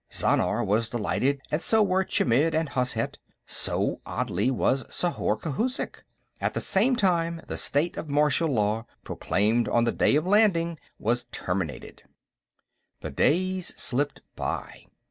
Zhannar 0.11 0.63
was 0.65 0.89
delighted, 0.89 1.41
and 1.51 1.61
so 1.61 1.83
were 1.83 2.03
Chmidd 2.03 2.55
and 2.55 2.69
Hozhet. 2.69 3.19
So, 3.45 4.01
oddly, 4.03 4.49
was 4.49 4.83
Zhorzh 4.85 5.41
Khouzhik. 5.41 6.01
At 6.39 6.55
the 6.55 6.59
same 6.59 6.95
time, 6.95 7.39
the 7.47 7.55
state 7.55 7.97
of 7.97 8.09
martial 8.09 8.49
law 8.49 8.87
proclaimed 9.03 9.67
on 9.69 9.83
the 9.83 9.91
day 9.91 10.15
of 10.15 10.23
the 10.23 10.29
landing 10.31 10.79
was 10.97 11.25
terminated. 11.25 12.01
The 13.01 13.11
days 13.11 13.75
slipped 13.79 14.21
by. 14.35 14.87